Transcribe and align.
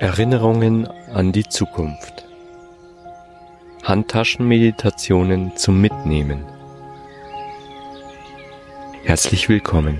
Erinnerungen 0.00 0.88
an 1.12 1.30
die 1.30 1.46
Zukunft. 1.46 2.24
Handtaschenmeditationen 3.84 5.58
zum 5.58 5.78
Mitnehmen. 5.78 6.46
Herzlich 9.04 9.50
willkommen. 9.50 9.98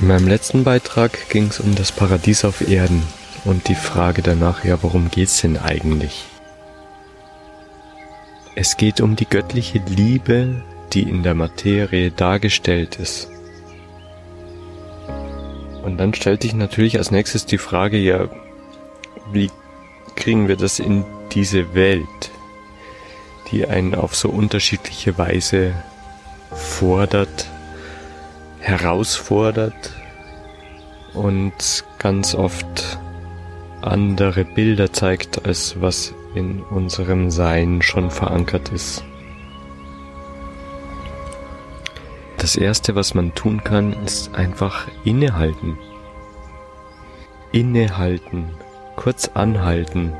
In 0.00 0.06
meinem 0.06 0.26
letzten 0.26 0.64
Beitrag 0.64 1.28
ging 1.28 1.48
es 1.48 1.60
um 1.60 1.74
das 1.74 1.92
Paradies 1.92 2.46
auf 2.46 2.66
Erden 2.66 3.02
und 3.44 3.68
die 3.68 3.74
Frage 3.74 4.22
danach, 4.22 4.64
ja, 4.64 4.82
worum 4.82 5.10
geht's 5.10 5.42
denn 5.42 5.58
eigentlich? 5.58 6.24
Es 8.54 8.78
geht 8.78 9.02
um 9.02 9.16
die 9.16 9.28
göttliche 9.28 9.82
Liebe, 9.86 10.62
die 10.94 11.02
in 11.02 11.24
der 11.24 11.34
Materie 11.34 12.10
dargestellt 12.10 12.96
ist 12.96 13.28
und 15.82 15.98
dann 15.98 16.14
stellt 16.14 16.42
sich 16.42 16.54
natürlich 16.54 16.98
als 16.98 17.10
nächstes 17.10 17.46
die 17.46 17.58
Frage, 17.58 17.98
ja, 17.98 18.28
wie 19.32 19.50
kriegen 20.14 20.48
wir 20.48 20.56
das 20.56 20.78
in 20.78 21.04
diese 21.32 21.74
Welt, 21.74 22.30
die 23.50 23.66
einen 23.66 23.94
auf 23.94 24.14
so 24.14 24.28
unterschiedliche 24.28 25.18
Weise 25.18 25.74
fordert, 26.50 27.48
herausfordert 28.60 29.92
und 31.14 31.84
ganz 31.98 32.34
oft 32.34 32.98
andere 33.80 34.44
Bilder 34.44 34.92
zeigt, 34.92 35.44
als 35.46 35.80
was 35.80 36.14
in 36.34 36.62
unserem 36.62 37.30
Sein 37.30 37.82
schon 37.82 38.10
verankert 38.10 38.70
ist. 38.70 39.04
Das 42.42 42.56
Erste, 42.56 42.96
was 42.96 43.14
man 43.14 43.36
tun 43.36 43.62
kann, 43.62 43.92
ist 44.04 44.34
einfach 44.34 44.88
innehalten. 45.04 45.78
Innehalten, 47.52 48.50
kurz 48.96 49.30
anhalten, 49.34 50.12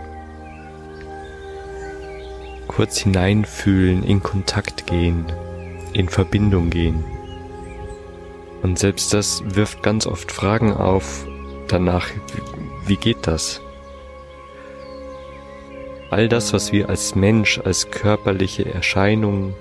kurz 2.69 2.98
hineinfühlen, 2.98 4.05
in 4.05 4.23
Kontakt 4.23 4.87
gehen, 4.87 5.27
in 5.95 6.09
Verbindung 6.09 6.70
gehen. 6.70 7.03
Und 8.62 8.78
selbst 8.78 9.12
das 9.12 9.43
wirft 9.45 9.83
ganz 9.83 10.06
oft 10.06 10.31
Fragen 10.31 10.73
auf 10.75 11.27
danach, 11.67 12.06
wie 12.87 12.98
geht 12.98 13.27
das? 13.27 13.61
All 16.11 16.28
das, 16.28 16.53
was 16.53 16.70
wir 16.70 16.89
als 16.89 17.17
Mensch, 17.17 17.59
als 17.59 17.91
körperliche 17.91 18.73
Erscheinung 18.73 19.56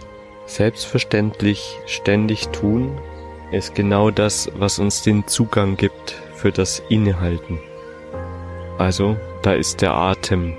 selbstverständlich 0.56 1.80
ständig 1.86 2.50
tun, 2.50 2.98
ist 3.52 3.76
genau 3.76 4.12
das, 4.12 4.52
was 4.56 4.80
uns 4.80 5.02
den 5.02 5.28
Zugang 5.28 5.78
gibt 5.78 6.16
für 6.36 6.52
das 6.52 6.82
Innehalten. 6.90 7.60
Also, 8.78 9.18
da 9.44 9.54
ist 9.54 9.82
der 9.82 9.94
Atem. 9.94 10.54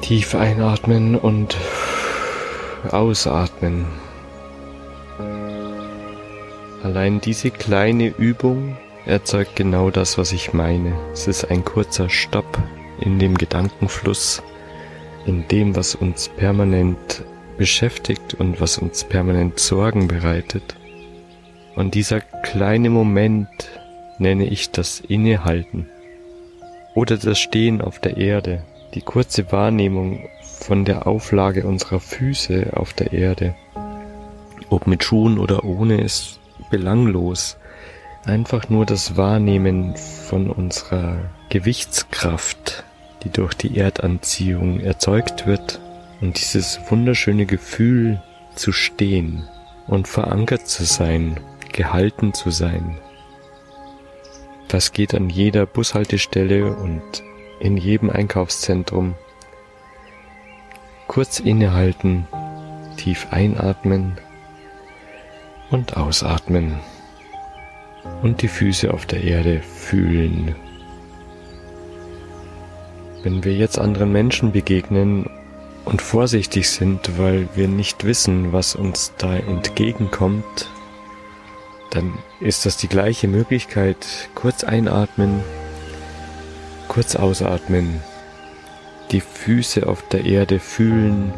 Tief 0.00 0.34
einatmen 0.34 1.16
und 1.16 1.56
ausatmen. 2.90 3.86
Allein 6.82 7.20
diese 7.20 7.50
kleine 7.50 8.08
Übung 8.08 8.76
erzeugt 9.06 9.56
genau 9.56 9.90
das, 9.90 10.18
was 10.18 10.32
ich 10.32 10.52
meine. 10.52 10.94
Es 11.12 11.26
ist 11.26 11.50
ein 11.50 11.64
kurzer 11.64 12.10
Stopp 12.10 12.58
in 13.00 13.18
dem 13.18 13.38
Gedankenfluss 13.38 14.42
in 15.26 15.46
dem, 15.48 15.76
was 15.76 15.94
uns 15.94 16.28
permanent 16.28 17.24
beschäftigt 17.56 18.34
und 18.34 18.60
was 18.60 18.78
uns 18.78 19.04
permanent 19.04 19.58
Sorgen 19.58 20.08
bereitet. 20.08 20.76
Und 21.76 21.94
dieser 21.94 22.20
kleine 22.20 22.90
Moment 22.90 23.48
nenne 24.18 24.46
ich 24.46 24.70
das 24.70 25.00
Innehalten 25.00 25.88
oder 26.94 27.16
das 27.16 27.38
Stehen 27.38 27.80
auf 27.80 27.98
der 27.98 28.16
Erde, 28.16 28.62
die 28.94 29.00
kurze 29.00 29.50
Wahrnehmung 29.50 30.28
von 30.42 30.84
der 30.84 31.06
Auflage 31.06 31.66
unserer 31.66 32.00
Füße 32.00 32.72
auf 32.74 32.92
der 32.92 33.12
Erde. 33.12 33.54
Ob 34.70 34.86
mit 34.86 35.04
Schuhen 35.04 35.38
oder 35.38 35.64
ohne 35.64 36.00
ist 36.00 36.40
belanglos. 36.70 37.56
Einfach 38.24 38.70
nur 38.70 38.86
das 38.86 39.16
Wahrnehmen 39.16 39.96
von 39.96 40.48
unserer 40.48 41.18
Gewichtskraft 41.50 42.84
die 43.24 43.30
durch 43.30 43.54
die 43.54 43.78
Erdanziehung 43.78 44.80
erzeugt 44.80 45.46
wird 45.46 45.80
und 46.20 46.38
dieses 46.38 46.78
wunderschöne 46.90 47.46
Gefühl 47.46 48.22
zu 48.54 48.72
stehen 48.72 49.48
und 49.86 50.08
verankert 50.08 50.68
zu 50.68 50.84
sein, 50.84 51.40
gehalten 51.72 52.34
zu 52.34 52.50
sein. 52.50 52.98
Das 54.68 54.92
geht 54.92 55.14
an 55.14 55.30
jeder 55.30 55.66
Bushaltestelle 55.66 56.74
und 56.74 57.02
in 57.60 57.76
jedem 57.76 58.10
Einkaufszentrum. 58.10 59.14
Kurz 61.06 61.38
innehalten, 61.40 62.26
tief 62.96 63.28
einatmen 63.30 64.18
und 65.70 65.96
ausatmen 65.96 66.80
und 68.22 68.42
die 68.42 68.48
Füße 68.48 68.92
auf 68.92 69.06
der 69.06 69.22
Erde 69.22 69.60
fühlen. 69.60 70.54
Wenn 73.24 73.42
wir 73.42 73.54
jetzt 73.54 73.78
anderen 73.78 74.12
Menschen 74.12 74.52
begegnen 74.52 75.30
und 75.86 76.02
vorsichtig 76.02 76.68
sind, 76.68 77.18
weil 77.18 77.48
wir 77.54 77.68
nicht 77.68 78.04
wissen, 78.04 78.52
was 78.52 78.76
uns 78.76 79.14
da 79.16 79.34
entgegenkommt, 79.34 80.68
dann 81.90 82.12
ist 82.40 82.66
das 82.66 82.76
die 82.76 82.86
gleiche 82.86 83.26
Möglichkeit. 83.26 83.96
Kurz 84.34 84.62
einatmen, 84.62 85.40
kurz 86.88 87.16
ausatmen, 87.16 88.02
die 89.10 89.22
Füße 89.22 89.88
auf 89.88 90.06
der 90.08 90.26
Erde 90.26 90.60
fühlen 90.60 91.32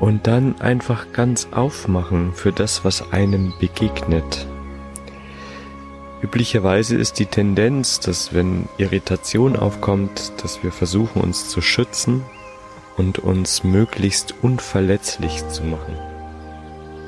und 0.00 0.26
dann 0.26 0.60
einfach 0.60 1.12
ganz 1.12 1.46
aufmachen 1.52 2.32
für 2.34 2.50
das, 2.50 2.84
was 2.84 3.12
einem 3.12 3.54
begegnet. 3.60 4.48
Üblicherweise 6.22 6.96
ist 6.96 7.18
die 7.18 7.26
Tendenz, 7.26 7.98
dass 7.98 8.32
wenn 8.32 8.68
Irritation 8.78 9.56
aufkommt, 9.56 10.32
dass 10.40 10.62
wir 10.62 10.70
versuchen 10.70 11.20
uns 11.20 11.48
zu 11.48 11.60
schützen 11.60 12.22
und 12.96 13.18
uns 13.18 13.64
möglichst 13.64 14.32
unverletzlich 14.40 15.46
zu 15.48 15.64
machen. 15.64 15.98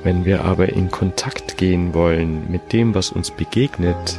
Wenn 0.02 0.24
wir 0.24 0.44
aber 0.44 0.70
in 0.70 0.90
Kontakt 0.90 1.56
gehen 1.56 1.94
wollen 1.94 2.50
mit 2.50 2.72
dem, 2.72 2.94
was 2.94 3.12
uns 3.12 3.30
begegnet, 3.30 4.18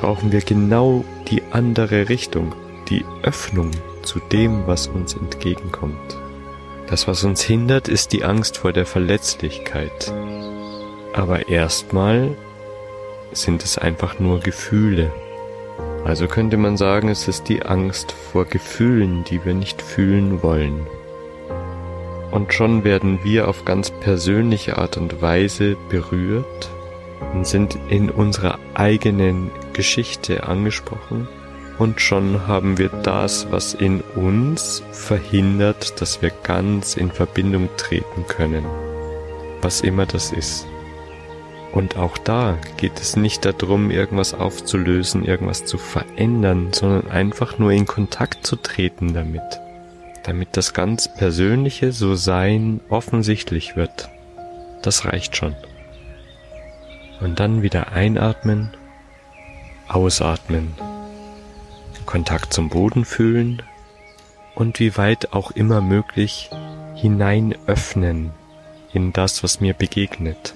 brauchen 0.00 0.32
wir 0.32 0.40
genau 0.40 1.04
die 1.28 1.42
andere 1.50 2.08
Richtung, 2.08 2.54
die 2.88 3.04
Öffnung 3.22 3.70
zu 4.02 4.20
dem, 4.20 4.66
was 4.66 4.86
uns 4.86 5.14
entgegenkommt. 5.14 6.18
Das, 6.88 7.06
was 7.06 7.24
uns 7.24 7.42
hindert, 7.42 7.88
ist 7.88 8.12
die 8.12 8.24
Angst 8.24 8.56
vor 8.56 8.72
der 8.72 8.86
Verletzlichkeit. 8.86 10.12
Aber 11.12 11.48
erstmal 11.48 12.36
sind 13.32 13.64
es 13.64 13.78
einfach 13.78 14.18
nur 14.18 14.40
Gefühle. 14.40 15.12
Also 16.04 16.26
könnte 16.26 16.56
man 16.56 16.76
sagen, 16.76 17.08
es 17.08 17.28
ist 17.28 17.48
die 17.48 17.62
Angst 17.62 18.12
vor 18.12 18.44
Gefühlen, 18.44 19.24
die 19.24 19.44
wir 19.44 19.54
nicht 19.54 19.82
fühlen 19.82 20.42
wollen. 20.42 20.86
Und 22.30 22.54
schon 22.54 22.82
werden 22.82 23.20
wir 23.22 23.48
auf 23.48 23.64
ganz 23.64 23.90
persönliche 23.90 24.78
Art 24.78 24.96
und 24.96 25.20
Weise 25.20 25.76
berührt 25.88 26.70
und 27.34 27.46
sind 27.46 27.78
in 27.88 28.10
unserer 28.10 28.58
eigenen 28.74 29.50
Geschichte 29.72 30.44
angesprochen 30.44 31.28
und 31.78 32.00
schon 32.00 32.46
haben 32.46 32.78
wir 32.78 32.90
das, 32.90 33.50
was 33.50 33.74
in 33.74 34.02
uns 34.14 34.82
verhindert, 34.92 36.00
dass 36.00 36.22
wir 36.22 36.30
ganz 36.42 36.96
in 36.96 37.10
Verbindung 37.10 37.68
treten 37.76 38.26
können, 38.28 38.64
was 39.62 39.80
immer 39.80 40.06
das 40.06 40.32
ist. 40.32 40.66
Und 41.72 41.96
auch 41.96 42.18
da 42.18 42.58
geht 42.76 43.00
es 43.00 43.16
nicht 43.16 43.46
darum, 43.46 43.90
irgendwas 43.90 44.34
aufzulösen, 44.34 45.24
irgendwas 45.24 45.64
zu 45.64 45.78
verändern, 45.78 46.68
sondern 46.72 47.10
einfach 47.10 47.58
nur 47.58 47.72
in 47.72 47.86
Kontakt 47.86 48.46
zu 48.46 48.56
treten 48.56 49.14
damit, 49.14 49.42
damit 50.22 50.50
das 50.52 50.74
ganz 50.74 51.12
Persönliche 51.12 51.92
so 51.92 52.14
sein 52.14 52.80
offensichtlich 52.90 53.74
wird. 53.74 54.10
Das 54.82 55.06
reicht 55.06 55.34
schon. 55.34 55.56
Und 57.20 57.40
dann 57.40 57.62
wieder 57.62 57.92
einatmen, 57.92 58.72
ausatmen, 59.88 60.74
Kontakt 62.04 62.52
zum 62.52 62.68
Boden 62.68 63.06
fühlen 63.06 63.62
und 64.54 64.78
wie 64.78 64.98
weit 64.98 65.32
auch 65.32 65.52
immer 65.52 65.80
möglich 65.80 66.50
hinein 66.94 67.54
öffnen 67.66 68.32
in 68.92 69.14
das, 69.14 69.42
was 69.42 69.60
mir 69.60 69.72
begegnet. 69.72 70.54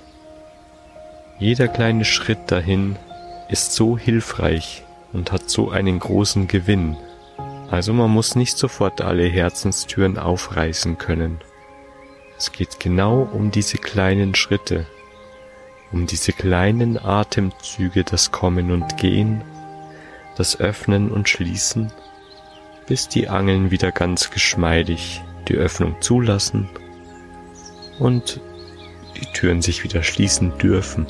Jeder 1.38 1.69
kleine 1.69 2.06
Schritt 2.06 2.50
dahin 2.50 2.97
ist 3.50 3.75
so 3.75 3.99
hilfreich 3.99 4.85
und 5.12 5.33
hat 5.33 5.50
so 5.50 5.71
einen 5.71 5.99
großen 5.99 6.49
Gewinn. 6.49 6.97
Also 7.71 7.93
man 7.93 8.11
muss 8.11 8.37
nicht 8.37 8.56
sofort 8.56 9.03
alle 9.03 9.25
Herzenstüren 9.25 10.19
aufreißen 10.19 10.97
können. 10.97 11.38
Es 12.38 12.53
geht 12.53 12.81
genau 12.81 13.23
um 13.23 13.50
diese 13.50 13.77
kleinen 13.77 14.35
Schritte, 14.35 14.87
um 15.93 16.06
diese 16.06 16.33
kleinen 16.33 16.99
Atemzüge, 16.99 18.03
das 18.03 18.32
Kommen 18.32 18.71
und 18.71 18.97
Gehen, 18.97 19.43
das 20.37 20.59
Öffnen 20.59 21.11
und 21.11 21.29
Schließen, 21.29 21.93
bis 22.87 23.09
die 23.09 23.29
Angeln 23.29 23.71
wieder 23.71 23.93
ganz 23.93 24.31
geschmeidig 24.31 25.23
die 25.49 25.55
Öffnung 25.56 25.97
zulassen 26.00 26.69
und 27.99 28.41
die 29.17 29.27
Türen 29.32 29.61
sich 29.61 29.85
wieder 29.85 30.03
schließen 30.03 30.56
dürfen. 30.59 31.06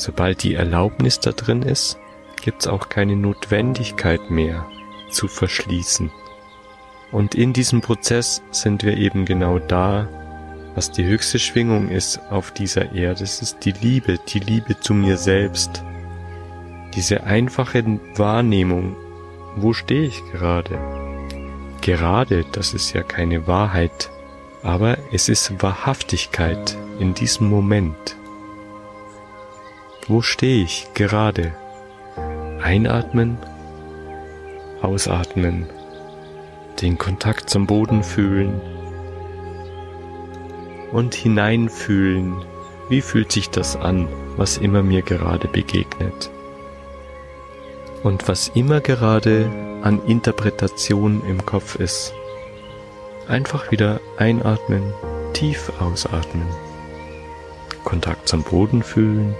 Sobald 0.00 0.44
die 0.44 0.54
Erlaubnis 0.54 1.20
da 1.20 1.32
drin 1.32 1.60
ist, 1.60 1.98
gibt's 2.40 2.66
auch 2.66 2.88
keine 2.88 3.16
Notwendigkeit 3.16 4.30
mehr 4.30 4.66
zu 5.10 5.28
verschließen. 5.28 6.10
Und 7.12 7.34
in 7.34 7.52
diesem 7.52 7.82
Prozess 7.82 8.42
sind 8.50 8.82
wir 8.82 8.96
eben 8.96 9.26
genau 9.26 9.58
da, 9.58 10.08
was 10.74 10.90
die 10.90 11.04
höchste 11.04 11.38
Schwingung 11.38 11.90
ist 11.90 12.18
auf 12.30 12.50
dieser 12.50 12.92
Erde. 12.94 13.24
Es 13.24 13.42
ist 13.42 13.58
die 13.66 13.72
Liebe, 13.72 14.18
die 14.26 14.38
Liebe 14.38 14.80
zu 14.80 14.94
mir 14.94 15.18
selbst. 15.18 15.84
Diese 16.94 17.24
einfache 17.24 17.84
Wahrnehmung, 18.16 18.96
wo 19.56 19.74
stehe 19.74 20.06
ich 20.06 20.22
gerade? 20.32 20.78
Gerade, 21.82 22.46
das 22.52 22.72
ist 22.72 22.94
ja 22.94 23.02
keine 23.02 23.46
Wahrheit, 23.46 24.08
aber 24.62 24.96
es 25.12 25.28
ist 25.28 25.62
Wahrhaftigkeit 25.62 26.78
in 26.98 27.12
diesem 27.12 27.50
Moment. 27.50 28.09
Wo 30.10 30.22
stehe 30.22 30.64
ich 30.64 30.88
gerade? 30.94 31.54
Einatmen, 32.60 33.38
ausatmen, 34.82 35.66
den 36.82 36.98
Kontakt 36.98 37.48
zum 37.48 37.68
Boden 37.68 38.02
fühlen 38.02 38.60
und 40.90 41.14
hineinfühlen, 41.14 42.34
wie 42.88 43.02
fühlt 43.02 43.30
sich 43.30 43.50
das 43.50 43.76
an, 43.76 44.08
was 44.36 44.58
immer 44.58 44.82
mir 44.82 45.02
gerade 45.02 45.46
begegnet. 45.46 46.28
Und 48.02 48.26
was 48.26 48.48
immer 48.48 48.80
gerade 48.80 49.48
an 49.82 50.04
Interpretation 50.06 51.22
im 51.24 51.46
Kopf 51.46 51.76
ist. 51.76 52.14
Einfach 53.28 53.70
wieder 53.70 54.00
einatmen, 54.16 54.82
tief 55.34 55.70
ausatmen, 55.78 56.48
Kontakt 57.84 58.28
zum 58.28 58.42
Boden 58.42 58.82
fühlen 58.82 59.36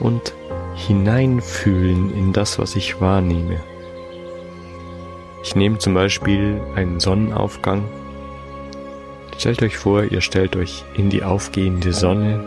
und 0.00 0.34
hineinfühlen 0.74 2.14
in 2.14 2.32
das, 2.32 2.58
was 2.58 2.76
ich 2.76 3.00
wahrnehme. 3.00 3.60
Ich 5.42 5.54
nehme 5.54 5.78
zum 5.78 5.94
Beispiel 5.94 6.60
einen 6.74 7.00
Sonnenaufgang. 7.00 7.84
Stellt 9.38 9.62
euch 9.62 9.76
vor, 9.76 10.04
ihr 10.04 10.20
stellt 10.20 10.56
euch 10.56 10.84
in 10.96 11.08
die 11.08 11.22
aufgehende 11.22 11.92
Sonne 11.92 12.44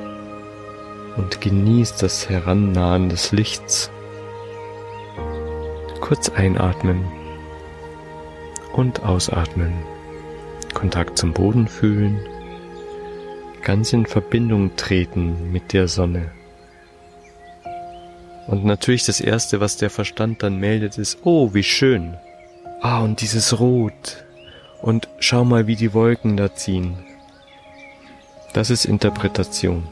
und 1.17 1.41
genießt 1.41 2.01
das 2.03 2.29
Herannahen 2.29 3.09
des 3.09 3.31
Lichts. 3.31 3.89
Kurz 6.01 6.29
einatmen 6.29 7.05
und 8.73 9.03
ausatmen. 9.03 9.73
Kontakt 10.73 11.17
zum 11.17 11.33
Boden 11.33 11.67
fühlen, 11.67 12.19
ganz 13.61 13.91
in 13.93 14.05
Verbindung 14.05 14.75
treten 14.75 15.51
mit 15.51 15.73
der 15.73 15.87
Sonne. 15.87 16.31
Und 18.49 18.65
natürlich 18.65 19.05
das 19.05 19.21
Erste, 19.21 19.59
was 19.59 19.77
der 19.77 19.91
Verstand 19.91 20.41
dann 20.41 20.57
meldet, 20.57 20.97
ist, 20.97 21.19
oh, 21.23 21.53
wie 21.53 21.61
schön. 21.61 22.17
Ah, 22.81 23.01
und 23.01 23.21
dieses 23.21 23.59
Rot. 23.59 24.25
Und 24.81 25.07
schau 25.19 25.45
mal, 25.45 25.67
wie 25.67 25.75
die 25.75 25.93
Wolken 25.93 26.35
da 26.35 26.55
ziehen. 26.55 26.97
Das 28.53 28.71
ist 28.71 28.85
Interpretation. 28.85 29.87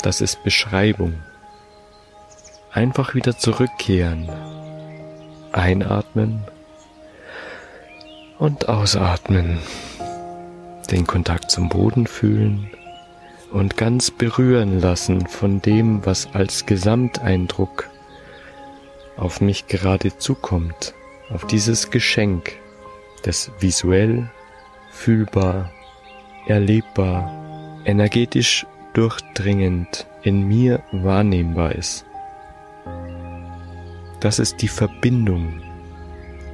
Das 0.00 0.20
ist 0.20 0.44
Beschreibung. 0.44 1.14
Einfach 2.70 3.16
wieder 3.16 3.36
zurückkehren. 3.36 4.28
Einatmen 5.50 6.44
und 8.38 8.68
ausatmen 8.68 9.58
den 10.92 11.04
Kontakt 11.04 11.50
zum 11.50 11.68
Boden 11.68 12.06
fühlen 12.06 12.70
und 13.50 13.76
ganz 13.76 14.10
berühren 14.10 14.80
lassen 14.80 15.26
von 15.26 15.60
dem, 15.62 16.04
was 16.04 16.34
als 16.34 16.66
Gesamteindruck 16.66 17.88
auf 19.16 19.40
mich 19.40 19.66
gerade 19.66 20.16
zukommt, 20.16 20.94
auf 21.30 21.46
dieses 21.46 21.90
Geschenk, 21.90 22.52
das 23.22 23.50
visuell, 23.58 24.30
fühlbar, 24.90 25.70
erlebbar, 26.46 27.80
energetisch 27.84 28.66
durchdringend 28.92 30.06
in 30.22 30.46
mir 30.46 30.82
wahrnehmbar 30.92 31.74
ist. 31.74 32.04
Das 34.20 34.38
ist 34.38 34.62
die 34.62 34.68
Verbindung 34.68 35.60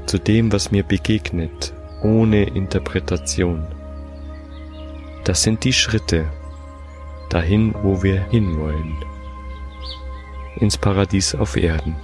zu 0.07 0.19
dem, 0.19 0.53
was 0.53 0.71
mir 0.71 0.83
begegnet, 0.83 1.73
ohne 2.03 2.45
Interpretation. 2.45 3.67
Das 5.25 5.43
sind 5.43 5.65
die 5.65 5.73
Schritte 5.73 6.27
dahin, 7.35 7.75
wo 7.83 8.01
wir 8.03 8.23
hinwollen. 8.31 8.95
Ins 10.57 10.79
Paradies 10.79 11.35
auf 11.35 11.57
Erden. 11.57 11.97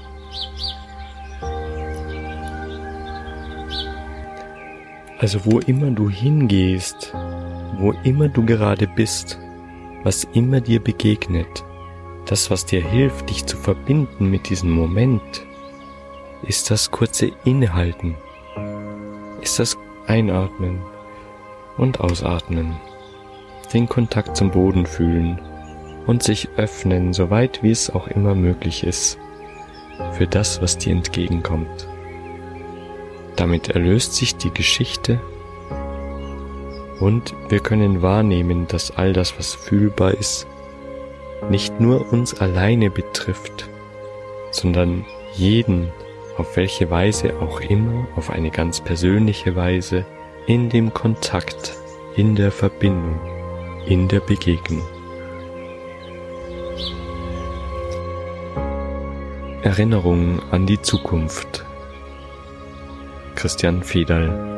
Also 5.19 5.45
wo 5.45 5.61
immer 5.61 5.93
du 5.93 6.11
hingehst, 6.11 7.15
wo 7.79 7.93
immer 8.03 8.29
du 8.29 8.45
gerade 8.45 8.89
bist, 8.89 9.39
was 10.03 10.25
immer 10.33 10.61
dir 10.61 10.81
begegnet, 10.81 11.65
das, 12.27 12.51
was 12.51 12.67
dir 12.67 12.83
hilft, 12.83 13.31
dich 13.31 13.47
zu 13.47 13.57
verbinden 13.57 14.31
mit 14.31 14.49
diesem 14.49 14.71
Moment, 14.71 15.47
ist 16.43 16.71
das 16.71 16.91
kurze 16.91 17.31
Innehalten, 17.45 18.17
ist 19.43 19.61
das 19.61 19.79
Einatmen 20.07 20.81
und 21.77 22.01
Ausatmen 22.01 22.75
den 23.73 23.89
Kontakt 23.89 24.37
zum 24.37 24.51
Boden 24.51 24.87
fühlen 24.87 25.41
und 26.07 26.23
sich 26.23 26.49
öffnen, 26.57 27.13
so 27.13 27.31
weit 27.31 27.63
wie 27.63 27.71
es 27.71 27.91
auch 27.91 28.09
immer 28.09 28.35
möglich 28.35 28.85
ist, 28.85 29.19
für 30.13 30.27
das, 30.27 30.61
was 30.61 30.79
dir 30.79 30.93
entgegenkommt. 30.93 31.89
Damit 33.37 33.69
erlöst 33.69 34.15
sich 34.15 34.37
die 34.37 34.53
Geschichte 34.53 35.21
und 37.01 37.35
wir 37.49 37.61
können 37.61 38.03
wahrnehmen, 38.03 38.67
dass 38.67 38.91
all 38.91 39.13
das, 39.13 39.39
was 39.39 39.55
fühlbar 39.55 40.13
ist, 40.15 40.47
nicht 41.49 41.81
nur 41.81 42.13
uns 42.13 42.39
alleine 42.39 42.91
betrifft, 42.91 43.69
sondern 44.51 45.07
jeden, 45.35 45.91
auf 46.37 46.57
welche 46.57 46.91
Weise 46.91 47.41
auch 47.41 47.61
immer, 47.61 48.07
auf 48.17 48.31
eine 48.31 48.51
ganz 48.51 48.81
persönliche 48.81 49.57
Weise, 49.57 50.05
in 50.47 50.69
dem 50.69 50.93
Kontakt, 50.93 51.77
in 52.17 52.35
der 52.35 52.51
Verbindung 52.51 53.30
in 53.91 54.07
der 54.07 54.21
Begegnung. 54.21 54.87
Erinnerung 59.63 60.41
an 60.53 60.65
die 60.65 60.81
Zukunft. 60.81 61.67
Christian 63.35 63.83
Federl 63.83 64.50